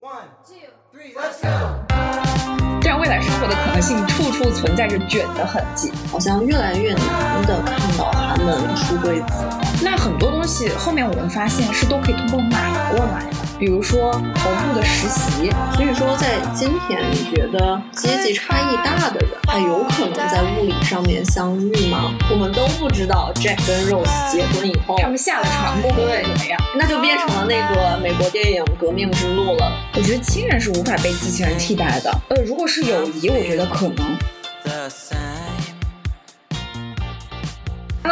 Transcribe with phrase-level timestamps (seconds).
[0.00, 0.54] One, two,
[0.92, 1.87] three, let's go.
[3.08, 9.44] 这样未来生活的可能性处处存在着卷的痕迹，好像越来越难的看到他们出柜子。
[9.82, 15.50] 那很多东西后面我们发现是都可以通过买过来的，比如说头部的实习。
[15.74, 22.12] 所以说，在今天，你觉得阶级差异大的人还有可能在物理上面相遇吗？
[22.30, 26.60] 我们都不知道 Jack 跟 Rose 结婚以后，他们下了船过后会怎么样？
[26.76, 29.72] 那就变成了那个美国电影《革命之路》了。
[29.94, 32.10] 我觉得亲人是无法被机器人替代的。
[32.28, 34.18] 呃，如果是友谊，我觉得可能。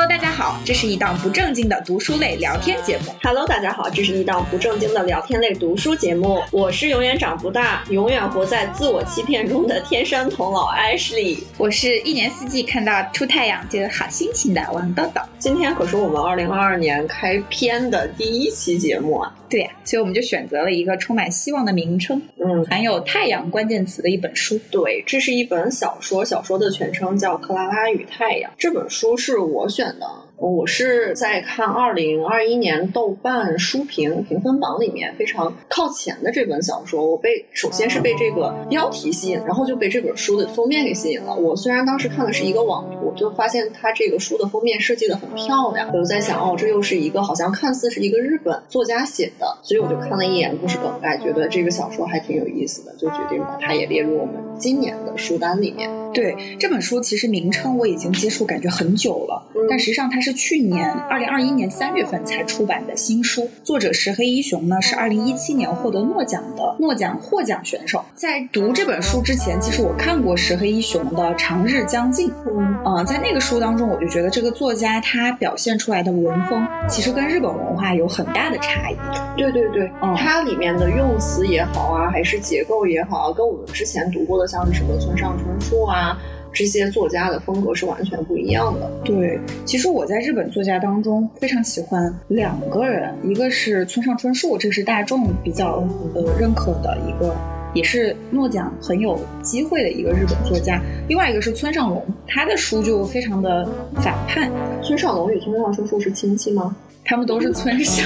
[0.06, 3.12] Hello，大家好，这是一档不正经的读书类聊天节目。
[3.24, 11.38] Hello，大家好，这是一档不正经的聊天类读书节目，我是永远长不大、永远活在自我欺骗中的天山童姥 Ashley。
[11.58, 15.20] 我是一年四季看到出太阳就有好心情的王豆豆。
[15.40, 19.34] 今天可是我们二零二二年开篇的第一期节目啊！
[19.48, 24.58] 对呀、所以我们就选择了一个充满希望的名称，嗯，含有太阳关键词的一本书。
[24.72, 28.50] 对，这是一本小说，小说的全称叫《克拉拉与太阳》。
[28.58, 37.06] 这本书是我选的，我是在看二零二一年豆瓣书评评分榜里面非常靠前的这本小说。
[37.06, 41.34] 我被首先是被这个标题吸引，然后就被这本书的封面给吸引了。
[41.34, 56.05] 我虽然当时看的是一个网图，就发现它这个书的封面设计的很漂亮，我就在想，哦，这又是一个好像看似是一个日本作家写的，所以我就看了一眼故事梗概，觉得这个小说还挺有意思的，就决定把它也列入我们今年的书单里面。
[56.16, 63.48] 对这本书，其实名称我已经接触感觉很久了，嗯但实际上它是去年二零二一年三月份才出版的新书。
[63.62, 68.02] 作者石黑一雄呢是二零一七年获得诺奖的诺奖获奖选手。
[68.14, 78.96] 在读这本书之前，其实我看过石黑一雄的《长日将近》，嗯，呃，在那个书当中，我就觉得这个作家他表现出来的文风，其实跟日本文化有很大的差异。
[79.36, 86.05] 对对对，嗯它里面的用词也好啊，还是结构也好啊，跟我们之前读过的像是什么村上春树啊
[86.52, 88.90] 这些作家的风格是完全不一样的。
[89.04, 97.36] 对，其实我在日本作家当中非常喜欢两个人，一个是村上春树，这是大众比较呃认可的一个，
[97.76, 104.50] 也是诺奖很有机会的一个日本作家；另外一个是村上隆，他的书就非常的反叛，
[104.82, 106.74] 村上隆与村上春树是亲戚吗？
[107.04, 108.04] 他们都是村上。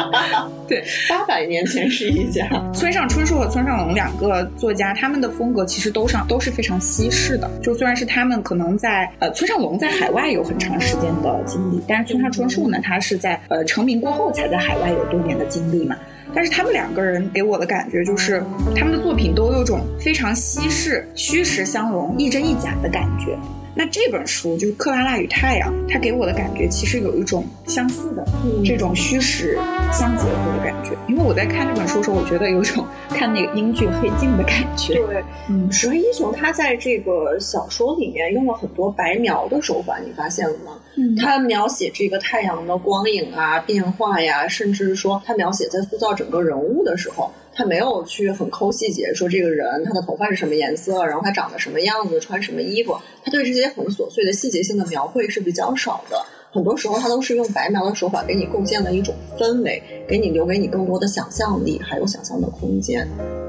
[0.66, 2.48] 对，八百年前是一家。
[2.72, 7.48] 村上春树和村上隆两个作家，他们的风格其实都上都是非常西式的。
[7.62, 15.94] 就虽然是他们可能在呃村上隆在海外有很长时间的经历，但是村上春树呢，他是在呃成名过后才在海外有多年的经历嘛。
[16.34, 18.42] 但是他们两个人给我的感觉就是，
[18.74, 23.38] 他们的作品都有种非常西式、虚实相融、亦真亦假的感觉。
[23.74, 29.58] 那这本书就是《克拉拉与太阳》，它给我的感觉其实有一种相似的嗯这种虚实
[29.92, 30.90] 相结合的感觉。
[31.08, 34.94] 因为我在看这本书的时候，我觉得有一种看那个英剧《黑镜》的感觉。
[34.94, 40.78] 对，嗯，石黑一雄他在这个小说里面用了很多白描的手法，你发现了吗？
[40.98, 56.16] 嗯他描写这个太阳的光影啊、变化呀，甚至是说他描写在塑造整个人物的时候，他没有去很抠细节，说这个人他的头发是什么颜色，然后他长得什么样子，穿什么衣服，他对这些很琐碎的细节性的描绘是比较少的。
[56.50, 63.08] 很多时候，他都是用白描的手法给你构建了一种氛围，给你留给你更多的想象力，还有想象的空间。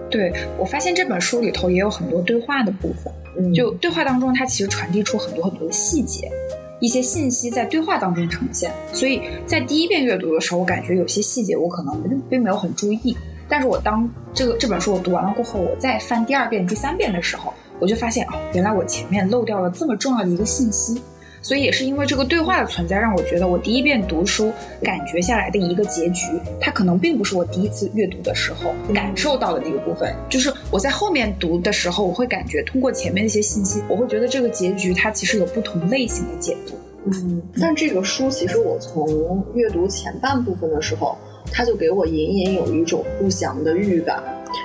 [0.10, 3.12] 对我发现这本书里头也有很多对话的部分。
[3.36, 6.32] 嗯就对话当中，它其实传递出很多很多的细节，
[6.80, 8.72] 一些信息在对话当中呈现。
[8.94, 13.18] 所以在第一遍阅读的时候，我感觉有些细节我可能并并没有很注意，
[13.54, 21.00] 但是我当这个这本书我读完了过后，我再翻第二遍、第三遍的时候，我就发现哦，原来我前面漏掉了这么重要的一个信息。
[21.40, 26.26] 所以也是因为这个对话的存在，让我觉得我第一遍读书感觉下来的一个结局，
[26.60, 30.16] 它可能并不是我第一次阅读的时候感受到的那个部分。
[30.28, 36.74] 就是我在后面读的时候，我会感觉通过前面的一些信息，我会觉得这个结局它其实有不同类型的解读。
[37.06, 41.16] 嗯，但这个书其实我从阅读前半部分的时候，
[41.54, 44.22] 它就给我隐隐有一种不祥的预感。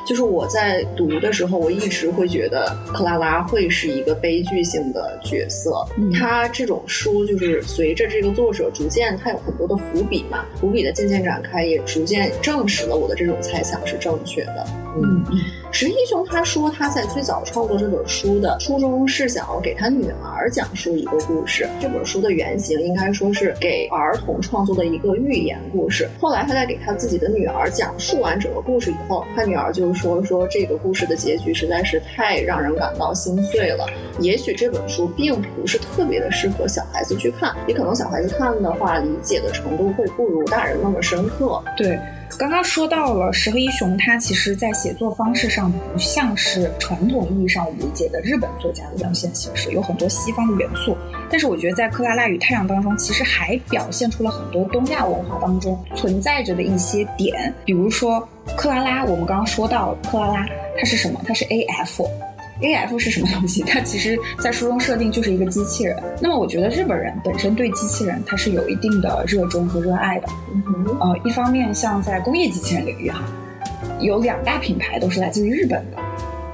[0.07, 5.85] 就是我在读的时候，我一直会觉得克拉拉会是一个悲剧性的角色。
[5.97, 14.67] 嗯他这种书就是随着这个作者逐渐，他有很多的伏笔嘛，伏笔的渐渐展开，也逐渐证实了我的这种猜想是正确的。
[14.97, 15.39] 嗯嗯
[15.71, 21.69] 石一雄他说他在最早创作这本书的初衷是想要给他女儿讲述一个故事。
[21.81, 26.09] 这本书的原型应该说是给儿童创作的一个寓言故事。
[26.19, 33.87] 后来他在给他自己的女儿讲述完整个故事以后，他女儿就说说这个故事的结局实在是太让人感到心碎了。
[34.21, 41.63] 也许这本书并不是特别的适合小孩子去看，也可能小孩子看的话，理解的程度会不如大人那么深刻。
[41.77, 41.99] 对，
[42.37, 50.97] 刚刚说到了石黑一雄，他其实在写作方式上不像是传统意义上我们理解的日本作家的表现形式，有很多西方的元素。
[51.31, 58.27] 但是我觉得在《克拉拉与太阳》当中，其实还表现出了很多东亚文化当中存在着的一些点，比如说
[58.57, 60.47] 克拉拉，我们刚刚说到克拉拉，
[60.79, 61.21] 它是什么？
[61.27, 62.09] 它是 A F。
[62.61, 63.63] A F 是什么东西？
[63.69, 65.97] 它其实，在书中设定就是一个机器人。
[66.21, 70.29] 那么，我觉得日本人本身对机器人，它是有一定的热衷和热爱的。
[70.53, 73.23] 嗯，呃，一方面像在工业机器人领域哈，
[74.01, 75.99] 有两大品牌都是来自于日本的，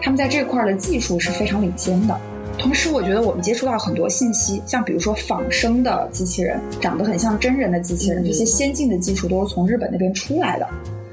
[0.01, 2.21] 他们在这块儿的技术是非常领先的。
[2.57, 10.69] 同时，我觉得我们接触到很多信息，像比如说仿生的机器人，长得很像真人的机器人，嗯这些先进的技术都是从日本那边出来的。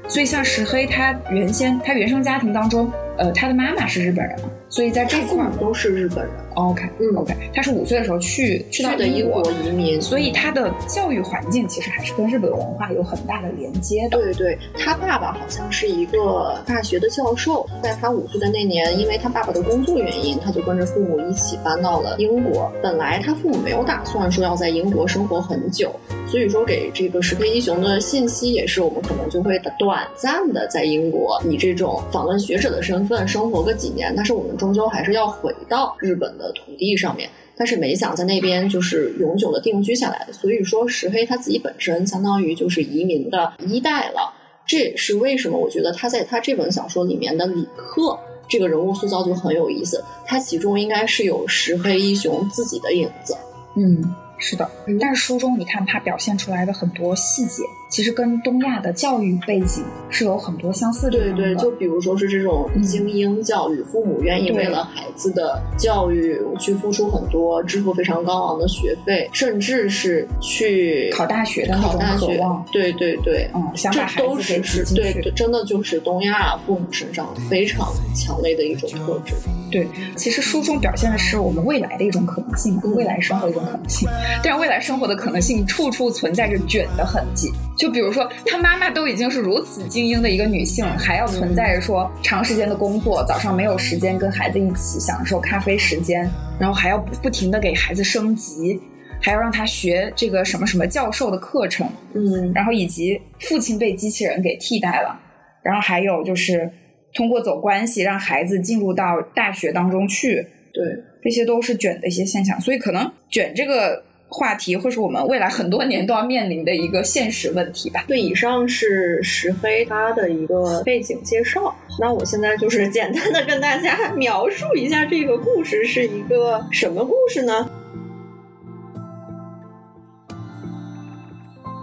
[0.06, 14.18] 所以，像石黑他原先他原生家庭当中，呃，他的妈妈是日本人嘛，所以在这块儿母都是日本人，，OK 嗯 OK，他是五岁的时候去去到的英国国，移民，所以他的教育环境其实还是跟日本文化有很大的连接的。
[14.18, 22.72] 对对，他爸爸好像是一个大学的教授，在他五岁的那年，因为他爸爸的工作原因，他就跟着父母一起搬到了英国。
[22.82, 25.94] 本来他父母没有打算说要在英国生活很久，
[26.26, 37.28] 所以说给这个石黑一雄的信息也是，我们可能就会短暂的在英国以这种访问学者的身份生活个几年，但是我们终究还是要回到日本的土地上面。
[37.54, 44.32] 但是没想在那边就是永久的定居下来，所以说石黑他自己本身相当于就是移民的一代了。
[44.66, 48.18] 这也是为什么我觉得他在他这本小说里面的李克
[48.48, 53.36] 这个人物塑造就很有意思，他其中应该是有石黑一雄自己的影子。
[53.76, 54.02] 嗯，
[54.38, 54.68] 是的。
[54.98, 61.34] 但是书中你看他表现出来的很多细节，其实跟东亚的教育背景是有很多相似的地方的。
[61.36, 72.40] 对对，就比如说是这种嗯精英教育，父母愿意为了孩子的教育去付出很多，支付非常高昂的学费，甚至是去考大学的考大学。
[72.72, 74.94] 对对对，嗯，想这把孩都子给是。
[74.94, 79.34] 对对，真的就是东亚父母身上非常强烈的一种特质。
[79.70, 79.86] 对，
[80.16, 84.08] 其实书中表现的是我们未来的一种可能性嘛，嗯未来生活的一种可能性。
[84.42, 87.50] 但是未来生活的可能性处处存在着卷的痕迹。
[87.82, 96.30] 就比如说，她妈妈都已经是如此精英的一个女性，还要存在着说长时间的工作，早上没有时间跟孩子一起享受咖啡时间，
[96.60, 98.80] 然后还要不不停的给孩子升级，
[99.20, 101.84] 还要让他学这个什么什么教授的课程，
[102.14, 105.20] 嗯，然后以及父亲被机器人给替代了，
[105.64, 106.70] 然后还有就是
[107.14, 110.84] 通过走关系让孩子进入到大学当中去，对。
[111.24, 114.02] 这些都是卷的一些现象，所以可能卷这个
[114.32, 118.04] 话题会是我们未来很多年都要面临的一个现实问题吧。
[118.08, 121.74] 对，以上是石黑他的一个背景介绍。
[122.00, 127.70] 那我现在就是简单的跟大家 描述一下这个故事是一个什么故事呢？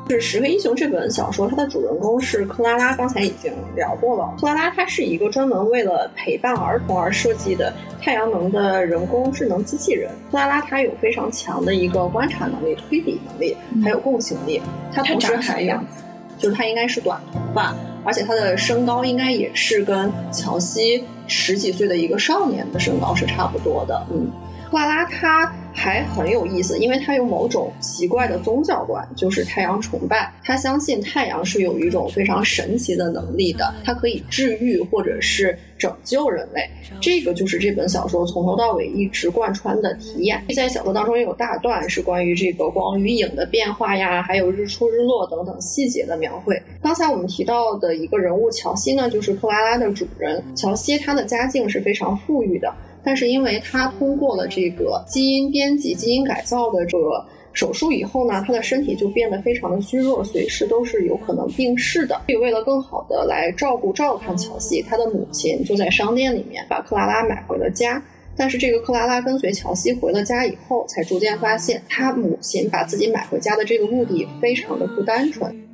[0.09, 4.33] 是《石黑英雄》这本小说，它的主人公是克拉拉，刚才已经聊过了。
[4.41, 7.71] 克拉拉她是一个专门为了陪伴儿童而设计的
[8.01, 10.09] 太阳能的人工智能机器人。
[10.31, 14.59] 克拉拉她有非常强的一个观察能力、推理能力，还有共情力。
[14.91, 16.03] 她同时还有样子？
[16.39, 24.07] 就是她应该是短头发，而且她的身高应该也是跟乔西十几岁的一个少年的身高是差不多的。
[24.11, 24.27] 嗯，
[24.69, 30.31] 克拉拉她还很有意思，因为她有某种奇怪的宗教观，就是太阳崇拜。
[30.43, 36.69] 她相信太阳是有一种非常神奇的能力的，它可以治愈或者是拯救人类。
[37.01, 40.43] 这个就是这本小说从头到尾一直贯穿的体验。
[40.55, 46.61] 在小说当中也有大段是关于这个光与影的变化呀，还有日出日落等等细节的描绘。
[46.81, 50.43] 刚才我们提到的一个人物乔西呢，就是克拉拉的主人。
[50.55, 52.71] 乔西他的家境是非常富裕的，
[53.03, 62.15] 但是因为他通过了这个基因编辑、基因改造的这个手术以后呢，他的身体就变得非常的虚弱，随时都是有可能病逝的。
[62.27, 68.01] 所以为了更好的来照顾照看乔西，他的母亲就在商店里面把克拉拉买回了家。
[68.37, 75.68] 但是这个克拉拉跟随乔西回了家以后，才逐渐发现他母亲把自己买回家的这个目的非常的不单纯。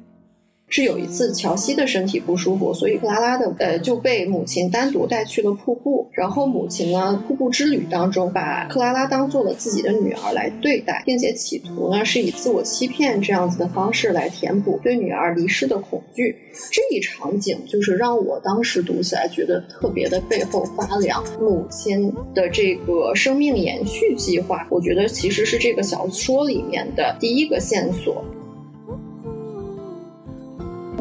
[0.68, 6.08] 是有一次乔西的身体不舒服，所以克拉拉的呃就被母亲单独带去了瀑布。
[6.12, 16.36] 然后母亲呢，瀑布之旅当中把克拉拉当做了自己的女儿来对待，并且企图呢是以自我欺骗这样子的方式来填补对女儿离世的恐惧。
[16.72, 21.24] 这一场景就是让我当时读起来觉得特别的背后发凉。
[21.40, 28.24] 母亲的这个生命延续计划，我觉得其实是这个小说里面的第一个线索。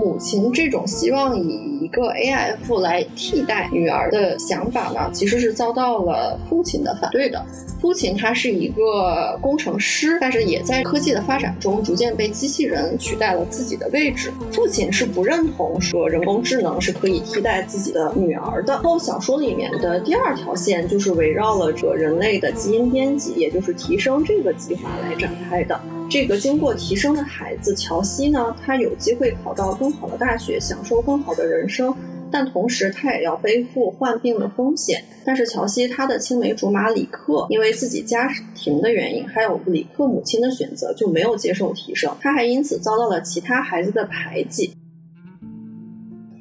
[0.05, 7.43] 母亲这种希望以一个 AF 来替代女儿的想法呢，其实是遭到了父亲的反对的。
[7.81, 14.31] 父亲他是一个工程师，但是也在科技的发展中逐渐被机器人取代了自己的位置。
[14.53, 18.75] 父亲是不认同说人工智能是可以替代自己的女儿的。
[18.75, 25.81] 然后小说里面的第二条线就是围绕了这人类的基因编辑，也就是提升这个计划来展开的。
[26.11, 31.93] 这个经过提升的孩子乔西呢，他有机会考到更好的大学，享受更好的人生。
[32.31, 35.03] 但同时，他也要背负患病的风险。
[35.25, 42.13] 但是，乔西他的青梅竹马李克，因为自己家庭的原因，还有李克母亲的选择，就没有接受提升。
[42.21, 44.73] 他还因此遭到了其他孩子的排挤。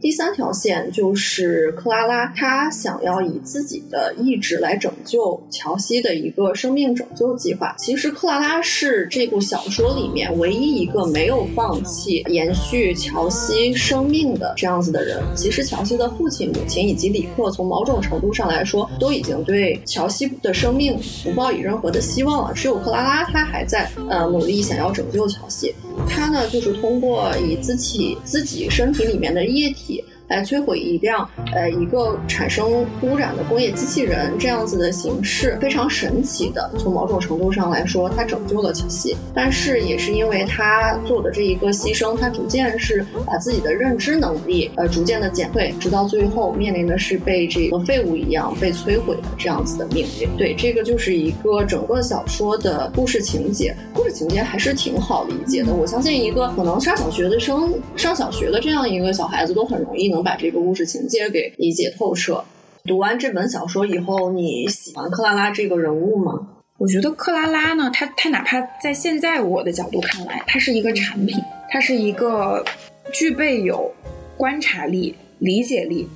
[0.03, 7.73] 第三条线就是克拉拉，她想要以自己的意志来拯救乔西的一个生命拯救计划。
[7.77, 15.23] 其实，克拉拉是这部小说里面唯一一个没有放弃延续乔西生命的这样子的人。
[15.37, 22.53] 其实，乔西的父亲、母亲以及里克，从某种程度上来说，都已经对乔西的生命不抱以任何的希望了。
[22.53, 25.73] 只有克拉拉，她还在呃努力想要拯救乔西。
[26.09, 30.03] 它呢，就是通过以自己自己身体里面的液体。
[30.33, 50.27] 来摧毁一辆呃一个产生污染的工业机器人这样子的形式非常神奇的，从某种程度上来说，它拯救了乔西，但是也是因为他做的这一个牺牲，他逐渐是把自己的认知能力呃逐渐的减退，直到最后面临的是被这个废物一样被摧毁的这样子的命运。
[50.35, 55.71] 对，这个就是一个整个小说的故事情节，故事情节还是挺好理解的。
[55.71, 60.22] 我相信一个可能上小学的生上小学的这样一个小孩子都很容易能。
[60.23, 62.43] 把这个故事情节给理解透彻。
[62.85, 66.47] 读完这本小说以后，你喜欢克拉拉这个人物吗？
[66.77, 71.39] 我觉得克拉拉呢，她她哪怕在现在我的角度看来，她是一个产品，
[71.69, 72.65] 她是一个
[73.13, 73.89] 具备有
[74.35, 76.07] 观察力、理解力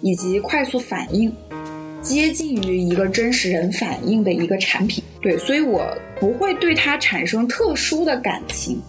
[0.00, 1.32] 以及快速反应、
[2.02, 5.04] 接近于一个真实人反应的一个产品。
[5.20, 5.86] 对，所以我
[6.18, 8.80] 不会对她产生特殊的感情。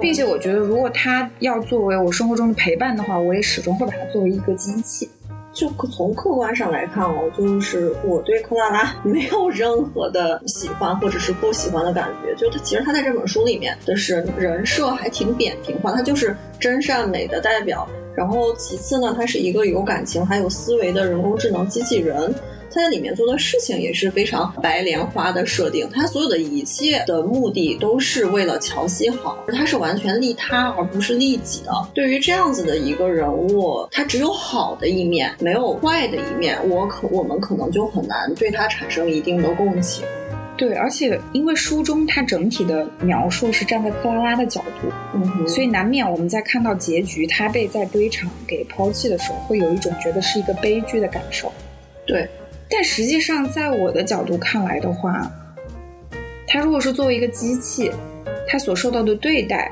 [0.00, 5.08] 并且我觉得，如果他要作为我生活中的陪伴的话，我也始终会把它作为一个机器。
[5.52, 12.34] 就从客观上来看哦，就是我对克拉拉 没有任何的喜欢或者是不喜欢的感觉。
[12.34, 17.88] 就他其实他在这本书里面的人人设还挺扁平化，他就是真善美的代表。
[18.14, 22.34] 然后其次呢，他是一个有感情还有思维的人工智能机器人。
[22.70, 31.72] 他在里面做的事情也是非常白莲花的设定，他所有的一切的目的都是为了乔西好，他是完全利他而不是利己的。
[31.94, 40.04] 对于这样子的一个人物，他只有好的一面，没有坏的一面，我可我们可能就很难对他产生一定的共情。
[40.58, 51.52] 对，而且因为书中他整体的描述是站在克拉拉的角度，嗯，所以难免我们在看到结局他被在堆场给抛弃的时候，会有一种觉得是一个悲剧的感受。
[52.06, 52.28] 对。
[52.68, 55.30] 但实际上，在我的角度看来的话，
[56.46, 57.90] 它如果是作为一个机器，
[58.48, 59.70] 它所受到的对待，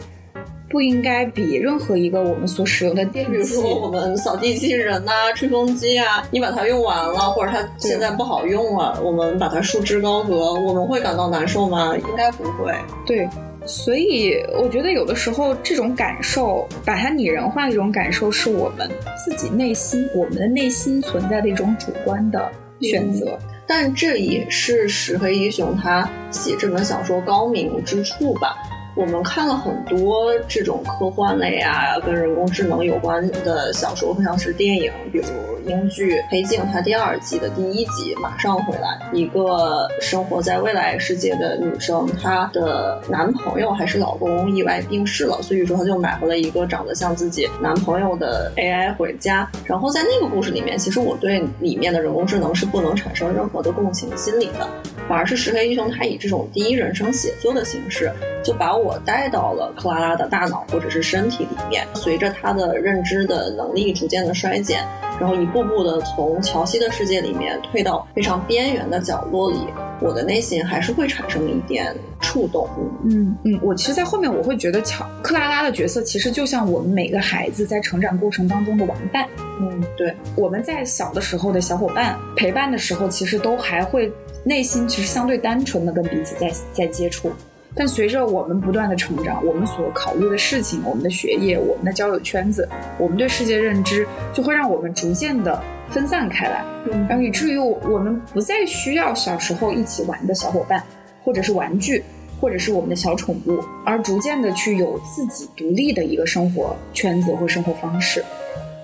[0.70, 11.96] 不应该比任何一个我们所使用的电器，比如说我们扫地机器人呐、吹风机啊，你把它用完了，或者它现在不好用了，我们把它束之高阁，我们会感到难受吗？
[11.96, 12.72] 应该不会。
[13.06, 13.28] 对，
[13.66, 18.90] 所以我觉得有的时候这种感受，把它拟人化的一种感受，是我们
[19.24, 22.50] 自己内心，我们的内心存在的一种主观的。
[22.80, 28.56] 选择，但这也是石黑一雄他写这本小说高明之处吧。
[28.96, 35.24] 我们看了很多这种科幻类啊，跟人工智能有关的小说，像是电影，比如
[35.66, 49.50] 英剧《黑镜》，它第二季的第一集马上回来，一个生活在未来世界的女生，她的男朋友还是老公意外病逝了，所以说她就买回了一个长得像自己男朋友的 AI 回家。
[49.64, 54.68] 然后在那个故事里面，其实我对里面的人工智能是不能产生任何的共情心理的，
[55.08, 58.08] 反而是石黑一雄他以这种第一人称写作的形式，
[58.44, 58.84] 就把我。
[58.84, 64.86] 我带到了克拉拉的大脑或者是身体里面，随着他的认知的能力逐渐的衰减，
[65.20, 69.58] 然后一步步的从乔西的世界里面退到非常边缘的角落里，
[70.00, 72.68] 我的内心还是会产生一点触动。
[73.04, 79.26] 嗯嗯，我其实，在后面我会觉得乔克拉拉的角色其实就像我们每个孩子在成长过程当中的玩伴。
[79.60, 84.12] 嗯，对，我们在小的时候的小伙伴陪伴的时候，其实都还会
[84.44, 87.32] 内心其实相对单纯的跟彼此在在接触。
[87.74, 96.64] 但随着我们不断的成长，我们所考虑的事情、我们的学业、我们的交友圈子、我们对世界认知，就会让我们逐渐的分散开来，
[97.08, 100.82] 然后以至于我们不再需要小时候一起玩的小伙伴，
[101.22, 102.02] 或者是玩具。
[102.40, 108.22] 或者是我们的小宠物，而逐渐的去有自己独立的一个生活圈子或生活方式。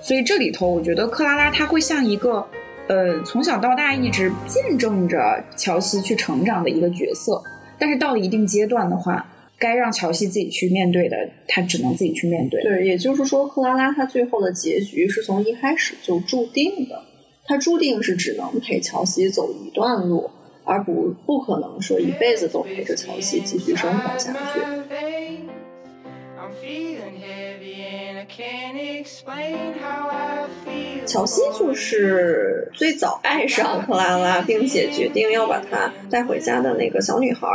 [0.00, 2.46] 所以这里头，我觉得克拉拉她会像一个，
[2.86, 7.42] 呃，从小到大一直见证着乔西去成长的一个角色。
[7.80, 9.26] 但是到了一定阶段的话，
[9.58, 11.16] 该让乔西自己去面对的，
[11.48, 12.62] 他只能自己去面对。
[12.62, 17.02] 对，也就是说，克拉拉她最后的结局是从一开始就注定的，
[17.46, 20.30] 她注定是只能陪乔西走一段路，
[20.64, 25.59] 而不不可能说一辈子都陪着乔西继续生活下去。
[31.06, 37.48] 乔西就是最早爱上克拉拉，并且决定要把她带回家的那个小女孩。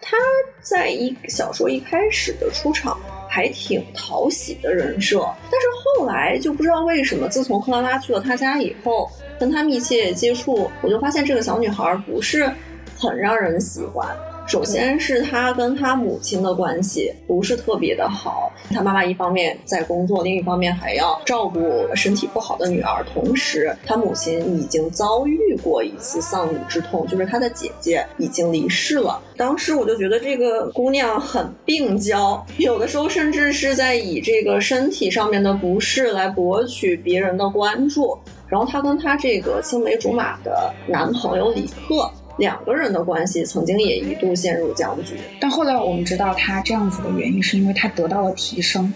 [0.00, 0.16] 她
[0.60, 5.18] 在一小说一开始的出场还挺讨喜的人设，
[5.50, 5.66] 但是
[5.98, 12.50] 后来就不知道为什么，自从克拉拉去了他家以后，跟她密切接触，我就发现这个小女孩不是
[12.96, 14.08] 很让人喜欢。
[14.50, 29.22] 首先是她跟她母亲的关系不是特别的好，她妈妈一方面在工作，另一方面还要照顾身体不好的女儿，同时她母亲已经遭遇过一次丧女之痛，就是她的姐姐已经离世了。
[29.36, 38.18] 当时我就觉得这个姑娘很病娇，有的时候甚至是在以这个身体上面的不适来博取别人的关注。
[38.48, 42.10] 然后她跟她这个青梅竹马的男朋友李克。
[42.40, 48.92] 两个人的关系曾经也一度陷入僵局，但后来我们知道，他这样子的原因是因为他得到了提升。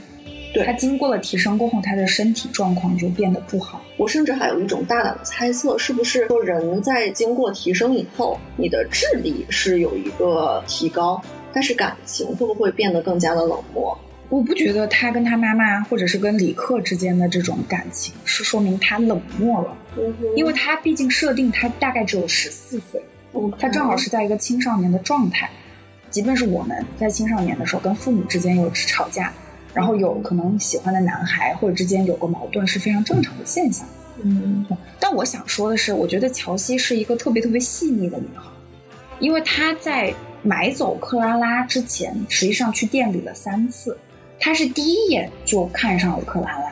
[0.54, 3.82] 对他经过了提升过后，他的身体状况就变得不好。
[3.96, 11.20] 我甚至还有一种大胆的猜测，是不是说人在经过提升以后，你的智力是有一个提高，
[11.52, 13.98] 但是感情会不会变得更加的冷漠？
[14.30, 19.76] 我不觉得他跟他妈妈或者是跟李克之间的这种感情是说明他冷漠了，
[20.34, 23.02] 因为他毕竟设定他大概只有十四岁，
[23.58, 25.50] 他正好是在一个青少年的状态。
[26.10, 29.32] 即便是我们在青少年的时候，跟父母之间有吵架，
[29.72, 33.84] 然后有可能喜欢的男孩或者之间有个矛盾，是非常正常的现象。
[34.22, 34.64] 嗯，
[35.00, 38.44] 但我想说的是，我觉得乔西是一个特别特别细腻的女孩，
[39.18, 40.14] 因为她在
[40.44, 43.98] 买走克拉拉之前，实际上去店里了三次。
[44.38, 46.70] 她是第一眼就看上了克拉拉，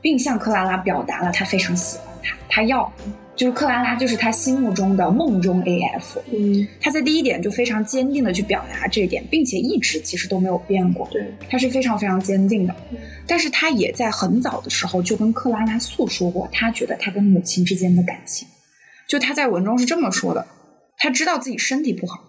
[0.00, 2.92] 并向克拉拉表达了她非常喜欢她，她要
[3.36, 6.18] 就是克拉拉就是他心目中的梦中 AF。
[6.32, 11.06] 嗯，他在第一点就非常坚定的去表达这一点，并且一直其实都没有变过。
[11.12, 12.74] 对，他是非常非常坚定的，
[13.26, 18.48] 但是他也在很早的时候就跟克拉拉诉说过，他觉得他跟母亲之间的感情。
[19.06, 20.46] 就他在文中是这么说的：
[20.96, 22.24] 他知道自己身体不好，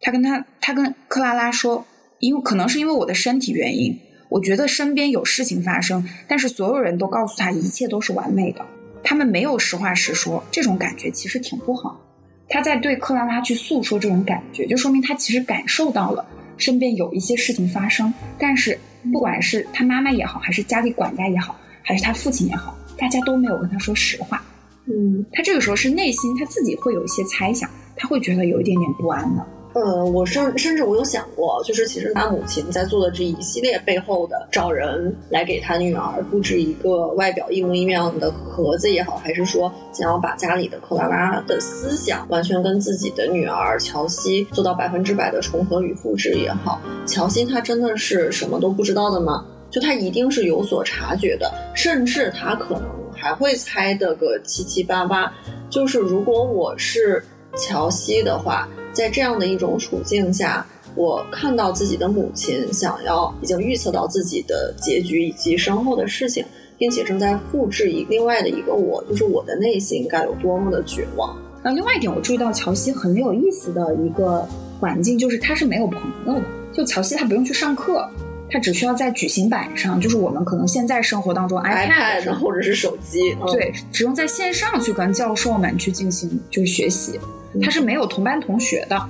[0.00, 1.84] 他跟他他跟克拉拉说，
[2.20, 3.98] 因为可能是因为我的身体原因，
[4.30, 8.64] 我觉得身边有事情发生，但是所有人都告诉他一切都是完美的，
[9.04, 12.00] 他们没有实话实说，这种感觉其实挺不好。
[12.48, 18.78] 他在对克拉拉去诉说这种感觉，就说明他其实感受到了身边有一些事情发生，但是
[19.12, 24.42] 不管是他妈妈也好，还是家里管家也好，还是他父亲也好，大家都没有跟他说实话。
[24.86, 29.46] 嗯，他这个时候是内心他自己会有一些猜想，他会觉得有一点点不安的。
[29.74, 49.44] 呃，我甚甚至我有想过，就是其实他母亲在做的这一系列背后的找人来给他女儿复制一个外表一模一样的盒子也好，还是说想要把家里的克拉拉的思想完全跟自己的女儿乔西做到百分之百的重合与复制也好，乔西她真的是什么都不知道的吗？
[49.70, 55.32] 就她一定是有所察觉的，甚至她可能还会猜的个七七八八。
[55.68, 57.20] 就是如果我是
[57.56, 66.44] 乔西的话，在这样的一种处境下，我看到自己的母亲想要已经预测到自己的结局以及身后的事情，
[66.78, 71.36] 并且正在复制一另外的一个我，就是我的内心该有多么的绝望。
[71.62, 74.46] 那另外一点，我注意到乔西很有意思的一个
[74.78, 76.42] 环境，就是他是没有朋友的。
[76.72, 78.04] 就乔西他不用去上课，
[78.50, 87.18] 他只需要在举行板上，就是我们可能现在生活当中 iPad 上或者是手机，嗯、对，只用在线上去跟教授们去进行就是学习，
[87.62, 89.00] 他是没有同班同学的，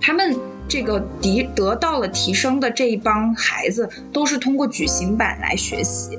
[0.00, 0.34] 他们
[0.68, 6.18] 这个得得到了提升的这一帮孩子，都是通过举行板来学习。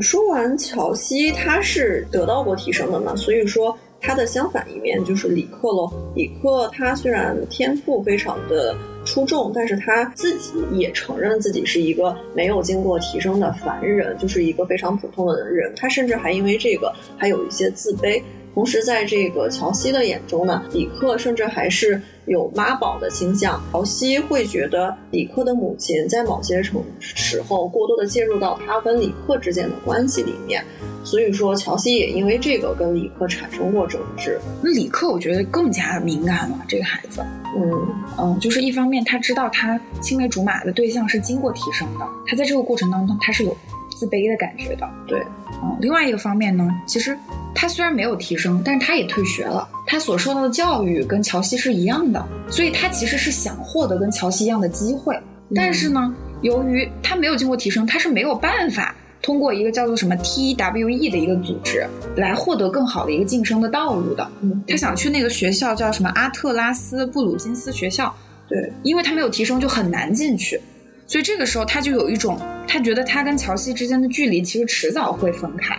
[0.00, 5.92] 说完乔西，他是得到过提升的嘛，所以说他的相反一面就是李克喽。
[6.14, 15.70] 李克他虽然天赋非常的出众，但是他自己也承认自己是一个没有经过提升的凡人，就是一个非常普通的人。
[15.76, 18.22] 他甚至还因为这个还有一些自卑。
[18.54, 23.62] 同时，在这个乔西的眼中呢，李克甚至还是有妈宝的倾向。
[23.72, 30.64] 乔西会觉得李克的母亲在某些程时候过多的介入到他跟李克之间的关系里面，
[31.04, 34.38] 所以说乔西也因为这个跟李克产生过争执。
[34.62, 37.24] 那李克我觉得更加敏感了，这个孩子，
[37.56, 43.56] 嗯嗯，就是一方面他知道他青梅竹马的对象是经过提升的，他在这个过程当中他是有
[43.96, 45.20] 自卑的感觉的，对，
[45.62, 47.16] 嗯，另外一个方面呢，其实
[47.54, 55.18] 他虽然没有提升，但是他也退学了，他所受到的教育跟乔西是一样的，所以他其实是想获得跟乔西一样的机会，
[55.54, 61.86] 但是呢，由于他没有经过提升，他是没有办法通过一个叫做什么 TWE 的一个组织
[62.16, 64.26] 来获得更好的一个晋升的道路的。
[64.40, 68.14] 嗯，他想去那个学校叫什么阿特拉斯布鲁金斯学校，
[68.48, 70.58] 对，因为他没有提升就很难进去，
[71.06, 75.76] 所以这个时候他就有一种，他觉得他跟乔西之间的距离其实迟早会分开，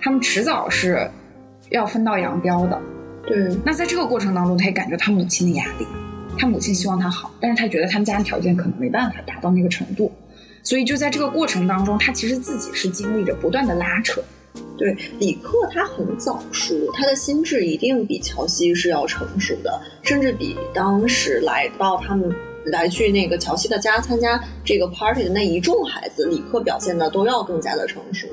[0.00, 1.10] 他们迟早是
[1.70, 2.80] 要分道扬镳的。
[3.26, 5.86] 对，那在这个过程当中，他也感觉他母亲的压力，
[6.38, 10.10] 他母亲希望他好，但是他觉得他们家庭条件可能没办法达到那个程度，
[10.62, 14.20] 所以就在这个过程当中，他其实自己是经历着不断的拉扯。
[14.76, 22.34] 对，李克他很早熟，他的心智一定比乔西是要成熟的，甚至比当时来到他们
[22.64, 28.26] 来去那个乔西的家参加这个 party 的那一众孩子，李克表现的都要更加的成熟。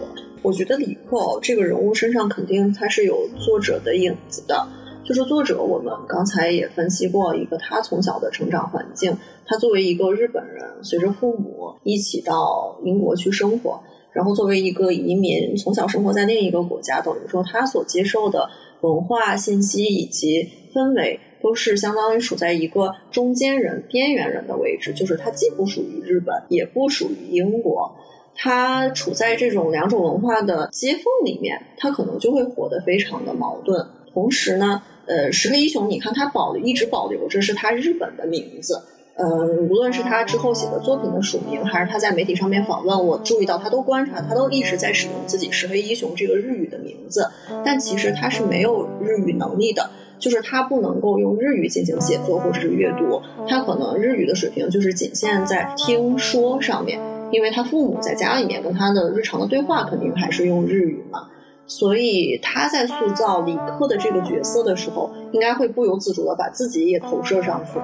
[0.48, 4.66] 我觉得李克这个人物身上肯定他是有作者的影子的，
[5.04, 9.14] 就是作者我们刚才也分析过一个他从小的成长环境，
[9.46, 13.78] 他作为一个日本人，随着父母一起到英国去生活。
[14.14, 27.94] 然后作为一个移民，从小生活在另一个国家，等于说他所接受的文化信息以及氛围，都是相当于处在一个中间人、边缘人的位置，就是他既不属于日本，也不属于英国，
[28.38, 33.86] 他处在这种两种文化的接缝里面，他可能就会活得非常的矛盾。
[34.14, 38.82] 同时呢，呃，石黑一雄，你看他保一直保留着是他日本的名字。
[39.16, 39.26] 呃，
[39.68, 47.28] 无论是他之后写的作品的署名，还是他在媒体上面访问，我注意到他都观察，他都一直在使用自己石黑一雄这个日语的名字，
[47.66, 53.20] 但其实他是没有日语能力的，就是他不能够用日语进行写作或者是阅读，
[53.50, 57.00] 他可能日语的水平就是仅限在听说上面，
[57.32, 61.28] 因为他父母在家里面跟他的日常的对话肯定还是用日语嘛，
[61.66, 67.80] 所以他在塑造李克的这个角色的时候，应该会不由自主的把自己也投射上去。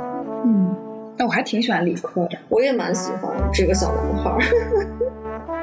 [0.46, 0.76] 嗯，
[1.18, 2.38] 但我还挺喜欢李克的。
[2.50, 4.40] 我也蛮喜欢这个小男孩儿。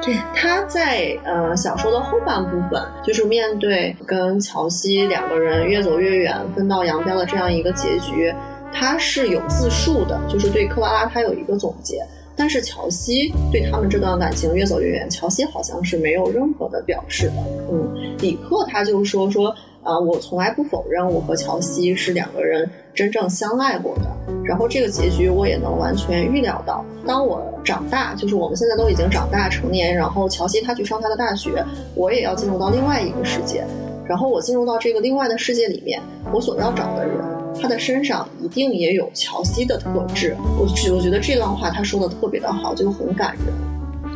[0.02, 8.34] 对， 他在呃小说的后半部分，就是面对跟乔西两个人越走越远、分道扬镳的这样一个结局，
[8.72, 11.98] 他是有自述的，就是对科拉拉他有一个总结。
[12.40, 17.34] 但是乔西对他们这段感情越走越远，乔西好像是没有任何的表示的。
[17.70, 24.04] 嗯，李克他就说说啊、我从来不否认我和乔西是两个人真正相爱过的。
[24.42, 26.82] 然后这个结局我也能完全预料到。
[27.06, 31.62] 当我长大，就是我们现在都已经长大成年，然后乔西他去上他的大学，
[31.94, 33.64] 我也要进入到另外一个世界。
[34.06, 36.00] 然后我进入到这个另外的世界里面，
[36.32, 37.16] 我所要找的人，
[37.58, 40.36] 他的身上一定也有乔西的特质。
[40.58, 43.46] 我我觉得这段话他说的特别的好，就很感人。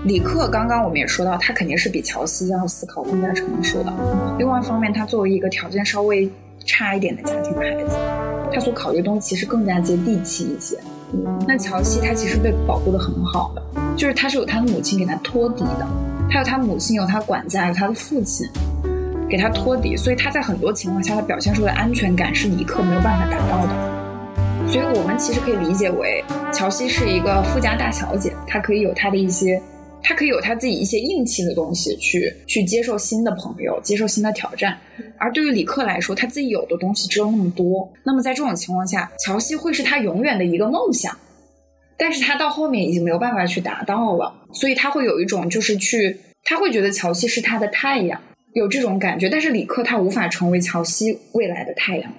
[0.07, 3.93] 李克刚刚我们也说到，他肯定是比乔西要思考更加成熟的。
[4.39, 6.31] 另外一方面，他作为一个条件稍微
[6.67, 7.97] 差一点的家庭的孩子，
[8.53, 10.77] 他所考虑的东西其实更加接地气一些。
[11.49, 13.63] 那乔西他其实被保护的很好的，
[13.97, 15.87] 就是他是有他的母亲给他托底的，
[16.29, 18.47] 他有他母亲，有他管家，有他的父亲
[19.29, 23.95] 给他托底，所以他在很多情况下他表现出的安全感是李克没有办法达到的。
[24.67, 29.61] 所以我们其实可以理解为，乔西是一个富家大小姐，她可以有她的一些，
[30.03, 34.79] 她可以有她自己一些硬气的东西去去接受新的朋友，接受新的挑战。
[35.19, 37.93] 而对于李克来说，他自己有的东西只有那么多。
[38.05, 41.17] 那么在这种情况下，乔西会是他永远的一个梦想，
[41.97, 48.21] 但是他到后面已经没有办法去达到了，所以他会有一种就是去，他会觉得乔西是他的太阳，
[48.55, 49.29] 有这种感觉。
[49.29, 52.11] 但是李克他无法成为乔西未来的太阳。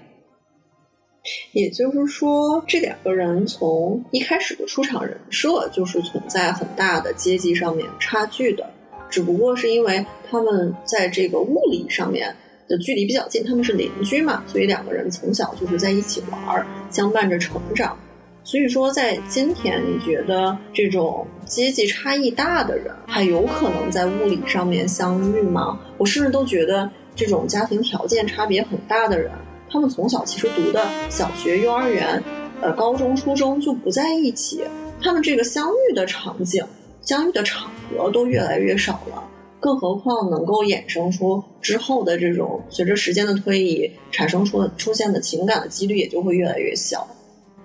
[1.54, 8.70] 也就是说，这两个人从一开始的出场人设就是存在很大的阶级上面差距的，
[9.10, 12.32] 只不过是因为他们在这个物理上面
[12.68, 17.98] 的距离比较近，他们是邻居嘛，所以两个人从小就是在一起玩，相伴着成长。
[18.44, 25.80] 所以说，在今天，你觉得这种阶级差异大的人还有可能在物理上面相遇吗？
[25.98, 29.32] 我甚至都觉得，这种家庭条件差别很大的人，
[29.70, 32.22] 他们从小其实读的小学、幼儿园、
[32.62, 34.64] 呃高中、初中就不在一起，
[35.02, 36.66] 他们这个相遇的场景、
[37.02, 39.24] 相遇的场合都越来越少了。
[39.60, 47.08] 更何况能够衍生出之后的这种随着时间的推移产生出出现的情感的几率也就会越来越小。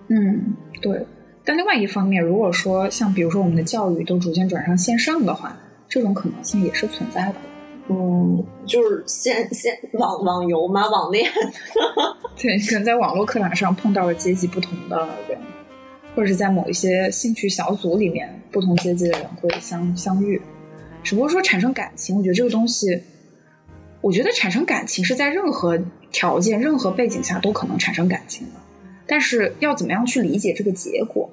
[0.09, 1.05] 嗯，对。
[1.51, 5.59] 但另外一方面，如果说像比如说我们的教育都逐渐转向线上的话，
[5.89, 7.35] 这种可能性也是存在的。
[7.89, 11.29] 嗯，就是线线网网游嘛，网恋。
[12.41, 14.97] 对，可能在网络课堂上碰到了阶级不同的
[15.29, 15.37] 人，
[16.15, 20.41] 或者是在某一些兴趣小组里面，不同阶级的人会相相遇。
[21.03, 23.03] 只不过说产生感情，我觉得这个东西，
[24.01, 25.77] 我觉得产生感情是在任何
[26.13, 28.60] 条件、任何背景下都可能产生感情的。
[29.11, 31.29] 但是要怎么样去理解这个结果，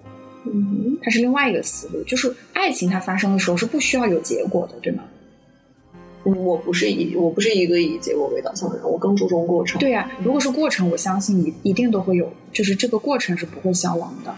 [0.45, 2.03] 嗯，它是另外一个思路。
[2.05, 5.03] 就是爱情它发生的时候是不需要有结果的，对吗？
[6.25, 9.79] 嗯，我不是以我不是一个以结果为导向的人，我更注重过程。
[9.79, 14.33] 对呀、如果是过程，我相信一一定都会有，就是这个过程是不会消亡的。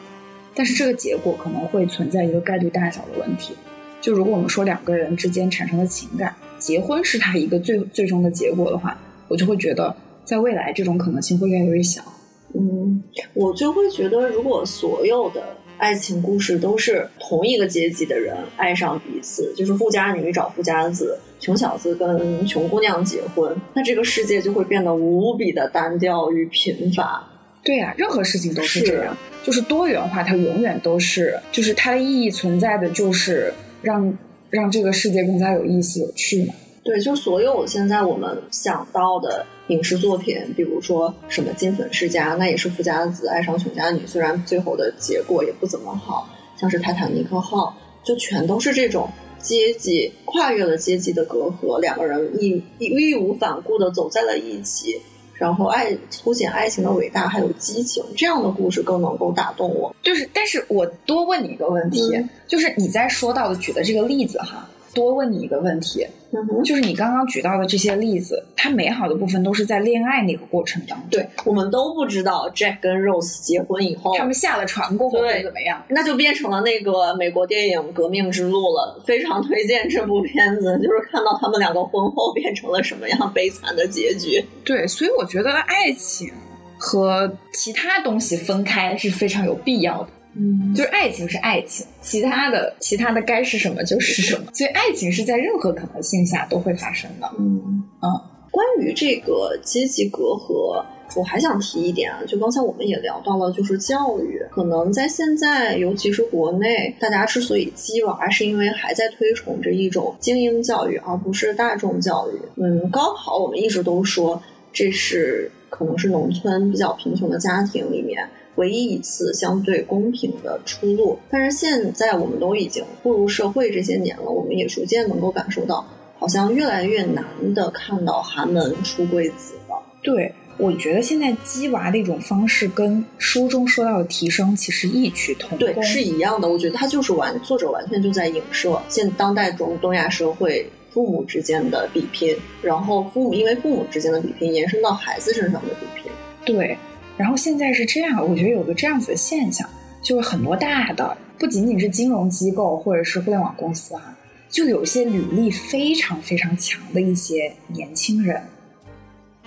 [0.53, 3.53] 但是这个结果可能会存在一个概率大小的问题。
[4.01, 8.99] 就如果我们说两个人之间产生了情感，结婚是他一个最最终的结果的话，
[9.29, 12.03] 我就会觉得在未来这种可能性会越来越小。
[12.53, 27.23] 嗯，我就会觉得，如果所有的爱情故事都是同一个阶级的人爱上彼此，就是富家女找富家子，穷小子跟穷姑娘结婚，那这个世界就会变得无比的单调与贫乏。
[27.63, 34.17] 对呀、任何事情都是是这样，就是多元化，它永远都是，就是它的意义存在的就是让
[34.49, 36.53] 让这个世界更加有意思、有趣嘛。
[36.83, 54.99] 对，就所有现在我们想到的影视作品，比如说什么金粉世家，那也是富家子爱上穷家女，虽然最后的结果也不怎么好，像是泰坦尼克号，就全都是这种阶级跨越了阶级的隔阂，两个人义义义无反顾的走在了一起，
[55.33, 59.95] 然后爱凸显爱情的伟大还有激情，这样的故事更能够打动我。
[60.01, 75.83] 就是，但是我多问你一个问题，嗯就是你在说到的举的这个例子哈，多问你一个问题，嗯，就是你刚刚举到的这些例子，它美好的部分都是在恋爱那个过程当中，对我们都不知道 Jack 跟 Rose 结婚以后，他们下了船过后会怎么样？
[75.89, 84.43] 那就变成了那个美国电影《革命之路》了，非常推荐这部片子， 就是看到他们两个婚后变成了什么样悲惨的结局。
[84.63, 86.31] 对，所以我觉得爱情
[86.77, 90.09] 和其他东西分开是非常有必要的。
[90.35, 97.29] 嗯就是爱情是爱情，其他的其他的该是什么就是什么，所以爱情是在任何可能性下都会发生的。
[97.39, 98.09] 嗯嗯，
[98.51, 100.83] 关于这个阶级隔阂，
[101.15, 112.39] 我还想提一点啊，就刚才我们也聊到了，就是教育，可能在现在，尤其是国内，大家之所以鸡娃，是因为还在推崇着一种精英教育，而不是大众教育。
[112.61, 118.29] 嗯，高考我们一直都说这是可能是农村比较贫穷的家庭里面。
[118.59, 125.87] 唯一一次相对公平的出路，但是现在我们都已经步入社会这些年了，我们也逐渐能够感受到，
[126.19, 129.81] 好像越来越难的看到寒门出贵子了。
[130.03, 135.59] 对，我觉得现在鸡娃的一种方式跟书中说到的提升其实异曲同工。
[135.59, 136.47] 对，是一样的。
[136.47, 146.11] 我觉得他就是完作者完全就在影射现当代中东亚社会父母之间的比拼，然后父母因为父母之间的比拼延伸到孩子身上的比拼。
[146.45, 146.77] 对，
[147.19, 149.69] 然后现在是这样，我觉得有个这样子的现象，
[150.01, 154.17] 就是很多大的不仅仅是金融机构或者是互联网公司啊，
[154.49, 158.41] 就有些履历非常非常强的一些年轻人，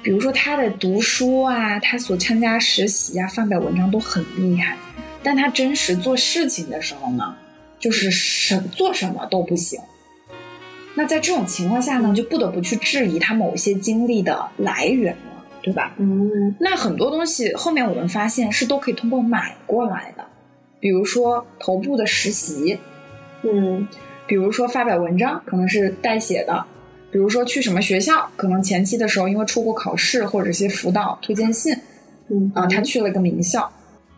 [0.02, 4.76] 比如说他的读书啊，他所参加实习啊，发表文章都很厉害，
[5.22, 7.35] 但他真实做事情的时候呢，
[7.78, 9.80] 就是什做什么都不行。
[10.94, 15.16] 那在这种情况下呢，就不得不去质疑他某些经历的来源，
[15.62, 15.94] 对吧？
[15.98, 16.55] 嗯。
[16.59, 20.25] 那很多东西后面我们发现是都可以通过买过来的，
[20.81, 22.79] 比如说头部的实习，
[23.42, 23.87] 嗯。
[24.27, 26.64] 比如说发表文章可能是代写的，
[27.11, 31.77] 比如说去什么学校，可能前期的时候因为出国考试或者一些辅导推荐信
[32.29, 32.51] 嗯。
[32.55, 33.70] 啊，他去了一个名校，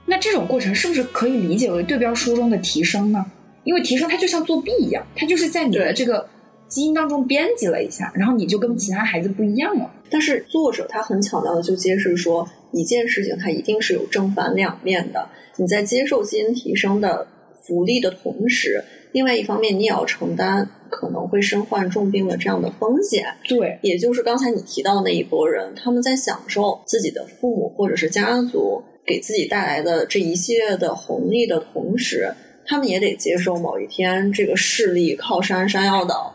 [0.06, 3.24] 那这种过程是不是可以理解为对标书中的提升呢？
[3.64, 6.28] 因为提升它就像作弊一样，它就是在你的这个
[6.74, 9.88] 基因当中编辑了一下，然后你就跟其他孩子不一样了。
[10.10, 15.28] 但是作者他很巧妙的就揭示说，一件事情它一定是有正反两面的。
[15.56, 17.28] 你在接受基因提升的
[17.62, 18.82] 福利的同时，
[19.12, 23.24] 另外一方面你也要承担可能会身患重病的这样的风险。
[23.48, 32.34] 对，也就是刚才你提到的那一拨人，他们在享受自己的父母或者是家族给自己带来的这一系列的红利的同时，
[32.66, 36.34] 他们也得接受某一天这个势力靠山山要倒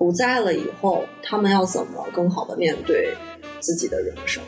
[0.00, 3.14] 不在了以后，他们要怎么更好的面对
[3.60, 4.42] 自己的人生？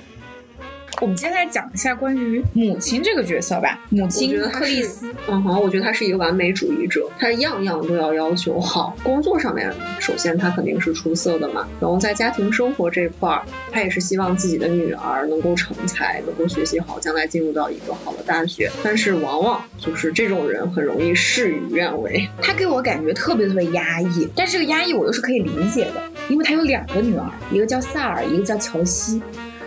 [1.03, 3.77] 我们接下来讲一下关于母亲这个角色吧。
[3.88, 8.97] 母亲克里斯，，嗯哼，我觉得她是一个完美主义者，她样样都要要求好。
[9.03, 18.71] 工作上面，首先她肯定是出色的嘛，然后在家庭生活这块儿，她也是希望自己的女儿能够成才，能够学习好，将来进入到一个好的大学。
[18.85, 22.25] 但是往往就是这种人很容易事与愿违。
[22.41, 29.21] 她给我感觉特别特别压抑，但是这个压抑我又是可以理解的，因为她有两个女儿，一个叫萨尔，一个叫乔西。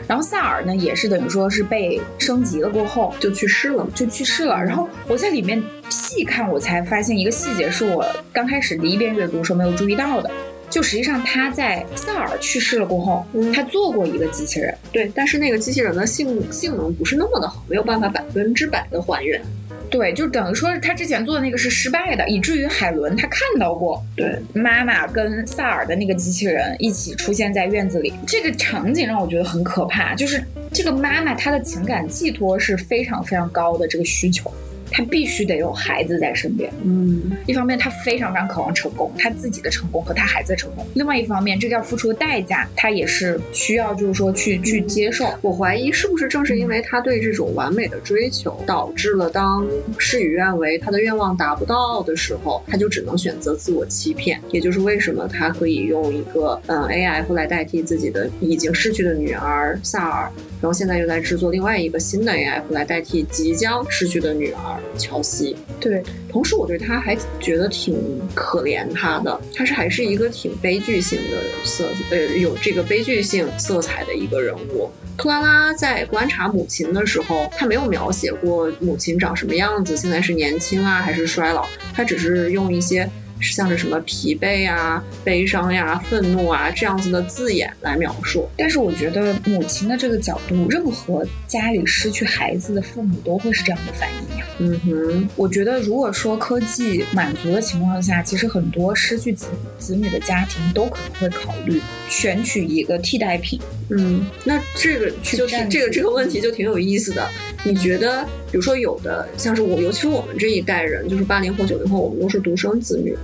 [0.08, 3.88] 然后萨尔呢，也是等于说是被升级了过后就去世了。
[3.96, 4.56] 就去世了。
[4.56, 10.30] 然后我在里面细看，我才发现一个细节，是我刚开始第一遍阅读的时候没有注意到的。
[10.68, 19.42] 就实际上他在萨尔去世了过后，嗯他做过一个机器人，对，但是那个机器人的性性能不是那么的好，没有办法百分之百的还原。
[19.90, 30.14] 对，就等于说他之前做的那个是失败的，以至于海伦他看到过对，妈妈跟萨尔的那个机器人一起出现在院子里，这个场景让我觉得很可怕。
[30.16, 34.52] 就是这个妈妈她的情感寄托是非常非常高的这个需求，
[34.96, 36.72] 她必须得有孩子在身边。
[36.86, 45.28] 嗯，一方面，他非常非常渴望成功，他自己的成功和他孩子的成功；另外一方面，这个要付出的代价，他也是需要就是说去去接受。
[45.42, 54.40] 我怀疑是不是正是因为他对这种完美的追求，导致了当事与愿违，他的愿望达不到的时候，他就只能选择自我欺骗。
[54.52, 60.32] 也就是为什么他可以用一个嗯 AF 来代替自己的已经逝去的女儿萨尔，
[60.62, 65.56] 然后现在又在制作另外一个新的 AF 来代替即将逝去的女儿乔西。
[65.80, 67.96] 对，同时，我对他还觉得挺
[68.34, 74.90] 可怜他的，他是还是一个挺悲剧性的色，呃，有这个悲剧性色彩的一个人物。
[75.18, 83.10] 克拉拉在观察母亲的时候，她没有描写过母亲长什么样子，现在是年轻啊还是衰老，她只是用一些
[83.42, 88.48] 像是什么疲惫啊、悲伤呀、愤怒啊这样子的字眼来描述。
[88.58, 94.46] 但是我觉得母亲的这个角度，任何家里失去孩子的父母都会是这样的反应呀。
[94.60, 103.60] 嗯哼，我觉得，如果说科技满足的情况下，其实很多失去子子女的家庭都可能会考虑选取一个替代品。
[103.90, 107.28] 嗯，那这个就这个这个问题就挺有意思的。
[107.64, 113.16] 你觉得，比如说有的像是我，尤其是我们这一代人，就是八零后、九零后，我们都是独生子女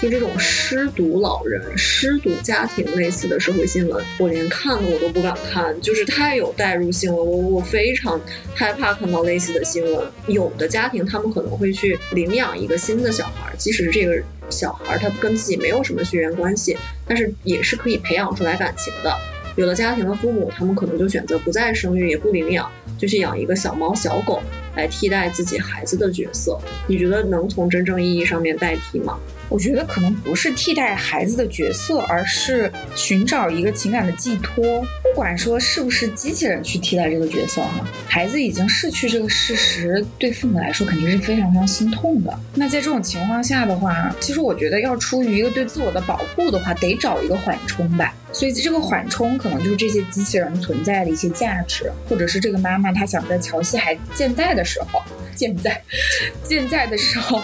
[0.00, 7.16] 就这种失独老人、失独家庭类似的社会新闻，我连看我都不敢看，就是太有代入性了。
[7.22, 8.20] 我我非常
[8.54, 10.10] 害怕看到类似的新闻。
[10.26, 19.14] 有的家庭他们可能会去领养一个新的小孩，即使是这个小孩他跟自己没有什么血缘关系，但是也是可以培养出来感情的。
[19.56, 24.40] 有的家庭的父母，他们可能就选择不再生育，也不领养，就去养一个小猫、小狗
[24.76, 26.58] 来替代自己孩子的角色。
[26.86, 29.18] 你觉得能从真正意义上面代替吗？
[29.48, 34.80] 我觉得可能不是替代孩子的角色，而是寻找一个情感的寄托。
[35.02, 42.32] 不管说是不是机器人去替代这个角色哈，孩子已经逝去这个事实，对父母来说肯定是非常非常心痛的。
[42.54, 48.14] 那在这种情况下的话，其实我觉得要出于一个对自我的保护的话，得找一个缓冲吧。
[48.32, 55.02] 所以这个缓冲可能就是这些机器人存在的一些价值，或者是这个妈妈她想在乔西还健在的的时候，
[55.34, 55.82] 健在
[56.44, 57.40] 健在的时候。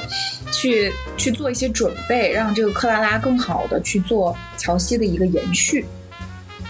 [0.53, 5.85] 去去做一些准备，让这个克拉拉更好的去做乔西的一个延续。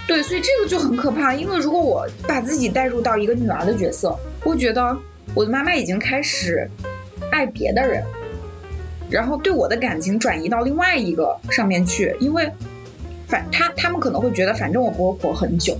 [0.08, 4.96] 对，所以这个就很可怕，因为如果我把自己带入到一个女儿的角色，我会觉得
[5.34, 6.68] 我的妈妈已经开始
[7.30, 8.02] 爱别的人，
[9.10, 12.50] 然后对我的感情转移到另外一个上面去，因为
[13.28, 15.78] 反他他们可能会觉得，反正我不会活很久，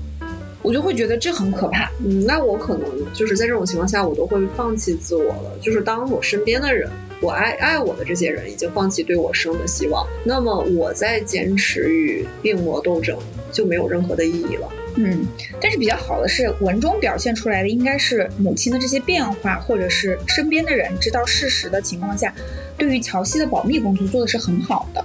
[0.67, 1.89] 我就会觉得这很可怕。
[2.05, 5.57] 嗯，那我可能就是在这种情况下，我都会放弃自我了。
[5.63, 13.17] 就是当我身边的人，我爱爱我的这些人已经放弃对我生的希望，那么我在坚持与病魔斗争
[13.53, 14.69] 就没有任何的意义了。
[14.97, 15.25] 嗯，
[15.61, 22.35] 但是比较好的是，文中表现出来的应该是母亲的这些变化，或者是身边的人知道事实的情况下，
[22.77, 25.05] 对于乔西的保密工作做的是很好的。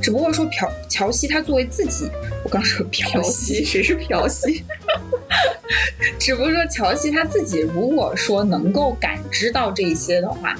[0.00, 2.08] 只不过说朴乔西他作为自己，
[2.44, 4.64] 我刚说朴西，谁是朴西？
[6.18, 10.56] 只不过说乔西他自己如果说能够感知到这一些的话，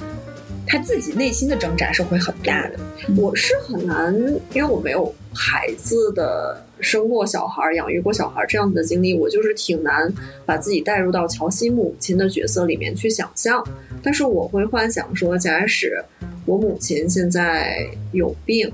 [0.67, 2.79] 他自己内心的挣扎是会很大的。
[3.17, 4.13] 我是很难，
[4.53, 10.13] 因为我没有孩子的生过小孩、养育过小孩这样子的经历，我就是挺难
[10.45, 13.63] 把自己带入到乔西母亲的角色里面去想象。
[14.03, 16.03] 但是我会幻想说，假使
[16.45, 18.71] 我母亲现在有病，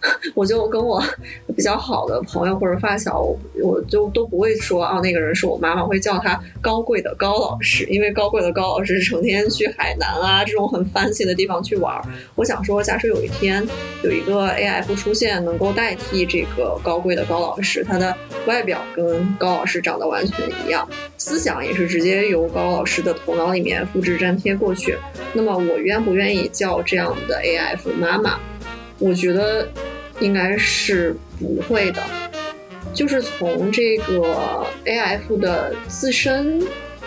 [0.34, 1.02] 我就跟我
[1.56, 3.20] 比较好的朋友或者发小，
[3.62, 12.00] 我就都不会说啊，那个人是我妈妈，会叫他高贵的高老师，因为高贵的高老师成天去海南啊这种很 fancy 的地方去玩。
[12.36, 13.66] 我想说，假设有一天
[14.04, 24.96] 有一个 AF 出现，能够代替这个高贵的高老师，他的外表跟高老师长得完全一样，思想也是直接由高老师的头脑里面复制粘贴过去，
[25.32, 28.38] 那么我愿不愿意叫这样的 AF 妈妈？
[28.98, 29.68] 我觉得。
[30.20, 32.02] 应该是不会的，
[32.92, 36.60] 就是从这个 A F 的自身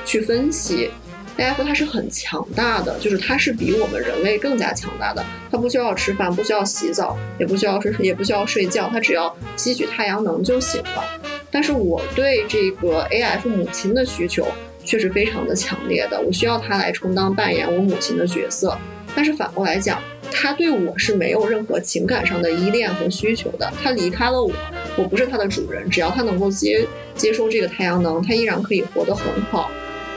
[0.06, 0.90] 去分析
[1.36, 5.22] ，A F 它是很强大的，就是它是比我们人类更加强大的，
[5.52, 11.04] 它不需要吃饭，不需要洗澡，也不需要睡，也不需要睡觉，它只要吸取太阳能就行了。
[11.52, 14.48] 但是我对这个 A F 母亲的需求
[14.86, 18.78] 却是非常的强烈的，我需要它来充当扮演我母亲的角色。
[19.14, 20.02] 但是反过来讲。
[20.32, 23.72] 他对我是没有任何情感上的依恋和需求的。
[23.84, 24.52] 他离开了我，
[24.98, 25.90] 我不是他的主人。
[25.90, 29.70] 只要他能够接接收这个太阳能，他依然可以活得很好。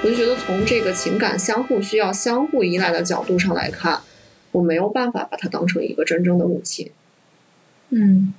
[0.02, 4.00] 我就觉得从这个情感相互需要、相互依赖的角度上来看，
[4.52, 6.90] 我没有办法把他当成一个真正的母亲。
[7.88, 8.34] 嗯，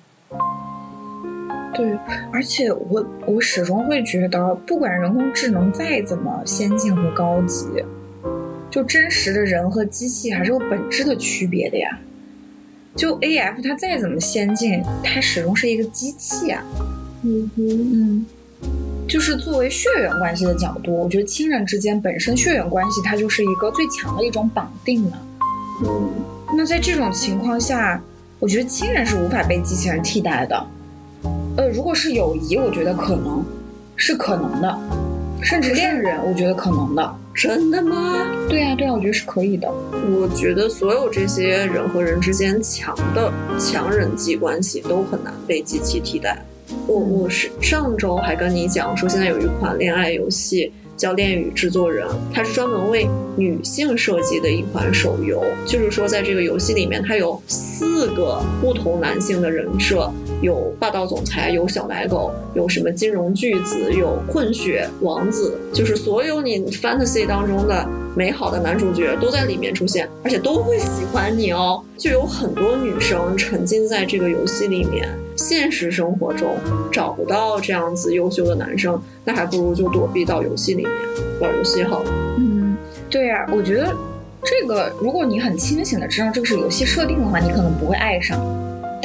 [1.74, 1.98] 对，
[2.32, 7.66] 而且我我始终会觉得，不管人工智能再怎么先进和高级。
[8.76, 11.98] 就真实的人和机器还是有本质的区别的呀。
[12.94, 16.62] 就 A F 它再怎么先进，它始终是一个机器啊。
[17.24, 17.64] 嗯哼，
[17.94, 18.26] 嗯，
[19.08, 25.18] 就是作为血缘关系的角度，我觉得亲人之间本身血缘关系它就是一个最强的一种绑定嘛。
[25.86, 26.10] 嗯，
[26.58, 28.04] 那在这种情况下，
[28.40, 30.68] 我觉得亲人是无法被机器人替代的。
[31.56, 33.42] 呃，如果是友谊，我觉得可能
[33.96, 34.80] 是可能的，
[35.42, 37.16] 甚至恋人，我觉得可能的。
[37.34, 38.26] 真的吗？
[38.48, 39.70] 对呀，对呀，我觉得是可以的。
[40.10, 46.42] 我觉得所有这些人和人之间强的强人际关系都很难被机器替代。
[46.88, 53.06] 我我是上周还跟你讲说，现在有一款恋爱游戏叫《恋与制作人》，它是专门为
[53.36, 55.44] 女性设计的一款手游。
[55.66, 60.10] 就是说，在这个游戏里面，它有四个不同男性的人设。
[60.46, 67.86] 有霸道总裁，有小奶狗，有什么金融巨子，有混血王子，就是所有你 fantasy 当中的
[68.16, 71.84] 美好的男主角都在里面出现，而且都会喜欢你哦。
[71.98, 76.56] 就有很多女生沉浸在这个游戏里面，现实生活中
[76.92, 80.92] 找不到这样子优秀的男生，那还不如就躲避到游戏里面
[81.42, 82.12] 玩游戏好了。
[82.38, 82.78] 嗯，
[83.10, 83.92] 对呀，我觉得
[84.44, 88.40] 这个如果你很清醒的知道这个是游戏设定的话，你可能不会爱上。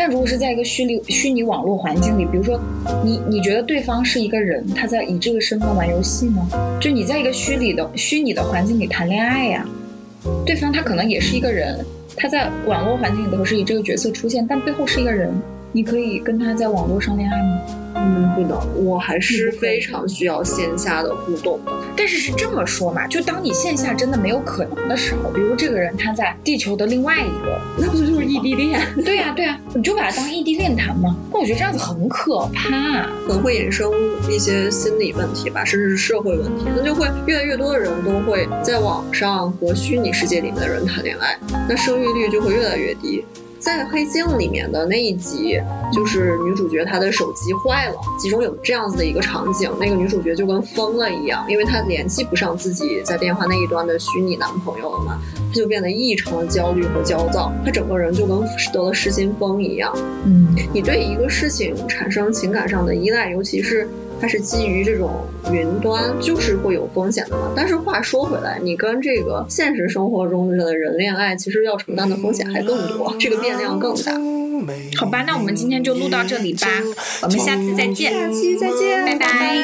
[0.00, 2.58] 但如果是在一个虚拟虚拟网络环境里，比如说，
[3.04, 6.48] 你你觉得对方是一个人，他在以这个身份玩游戏吗？
[6.80, 9.68] 就你在一个虚拟的虚拟的环境里谈恋爱呀，
[10.46, 11.84] 对方他可能也是一个人，
[12.16, 15.30] 他在网络环境里头是以这个角色出现，但背后是一个人，
[15.72, 17.60] 你可以跟他在网络上恋爱吗？
[17.96, 21.60] 嗯，不能，我还是非常需要线下的互动。
[21.96, 28.80] 但是是这么说嘛，就当你线下真的没有可能的时候，比如这个人他在地球的另外一个，那不就是异地恋？
[29.04, 31.14] 对呀对呀，你就把它当异地恋谈嘛。
[31.32, 33.90] 那我觉得这样子很可怕，可能会衍生
[34.30, 36.64] 一些心理问题吧，甚至是社会问题。
[36.74, 43.24] 那就会越来越多的人都会在网上和虚拟世界里面的人谈恋爱，那生育率就会越来越低。
[43.60, 45.60] 在《黑镜》里面的那一集，
[45.92, 55.20] 就是女主角她的手机坏了，其中有这样子的一个场景，那个女主角就跟疯了一样，因为她联系不上自己在电话那一端的虚拟男朋友了嘛，
[55.52, 58.40] 她就变得异常的焦虑和焦躁，她整个人就跟
[58.72, 59.92] 得了失心疯一样。
[60.24, 63.86] 嗯，你对一个事情产生情感上的依赖，尤其是。
[64.20, 67.50] 它是基于这种云端，就是会有风险的嘛。
[67.56, 74.12] 但是话说回来，你跟这个现实生活中的人恋爱，其实要承担的风险还更多，这个变量更大。
[74.96, 76.68] 好吧，那我们今天就录到这里吧，
[77.22, 79.56] 我们下次再见，下期再见，拜拜。